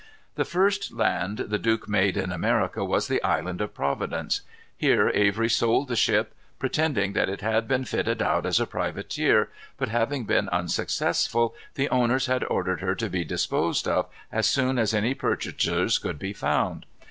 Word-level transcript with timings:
The 0.33 0.45
first 0.45 0.93
land 0.93 1.37
the 1.37 1.59
Duke 1.59 1.87
made 1.87 2.17
in 2.17 2.31
America 2.31 2.83
was 2.83 3.07
the 3.07 3.21
Island 3.21 3.61
of 3.61 3.75
Providence. 3.75 4.41
Here 4.75 5.09
Avery 5.13 5.47
sold 5.47 5.89
the 5.89 5.95
ship, 5.95 6.33
pretending 6.57 7.13
that 7.13 7.29
it 7.29 7.41
had 7.41 7.67
been 7.67 7.85
fitted 7.85 8.19
out 8.19 8.47
as 8.47 8.59
a 8.59 8.65
privateer, 8.65 9.49
but 9.77 9.89
having 9.89 10.23
been 10.25 10.49
unsuccessful, 10.49 11.53
the 11.75 11.87
owners 11.89 12.25
had 12.25 12.43
ordered 12.45 12.81
her 12.81 12.95
to 12.95 13.11
be 13.11 13.23
disposed 13.23 13.87
of, 13.87 14.07
as 14.31 14.47
soon 14.47 14.79
as 14.79 14.95
any 14.95 15.13
purchasers 15.13 15.99
could 15.99 16.17
be 16.17 16.33
found. 16.33 16.87